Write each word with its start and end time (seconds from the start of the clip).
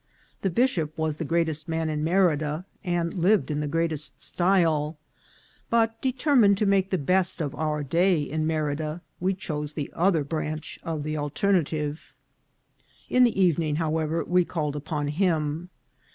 The 0.41 0.49
bishop 0.49 0.97
was 0.97 1.17
the 1.17 1.25
greatest 1.25 1.67
man 1.67 1.87
in 1.87 2.03
Merida, 2.03 2.65
and 2.83 3.13
lived 3.13 3.51
in 3.51 3.59
the 3.59 3.67
greatest 3.67 4.19
style; 4.19 4.97
but, 5.69 6.01
determined 6.01 6.57
to 6.57 6.65
make 6.65 6.89
the 6.89 6.97
best 6.97 7.39
of 7.39 7.53
our 7.53 7.83
day 7.83 8.23
in 8.23 8.47
Merida, 8.47 9.03
we 9.19 9.35
chose 9.35 9.73
the 9.73 9.91
other 9.93 10.23
branch 10.23 10.79
of 10.81 11.03
the 11.03 11.17
alternative. 11.17 12.13
In 13.09 13.25
the 13.25 13.39
evening, 13.39 13.75
however, 13.75 14.23
we 14.23 14.43
called 14.43 14.75
upon 14.75 15.07
him. 15.09 15.69